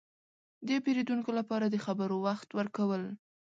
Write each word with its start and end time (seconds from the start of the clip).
–د 0.67 0.69
پېرودونکو 0.85 1.31
لپاره 1.39 1.65
د 1.69 1.75
خبرو 1.85 2.15
وخت 2.27 2.49
ورکول. 2.59 3.03